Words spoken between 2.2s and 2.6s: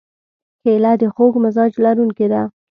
ده.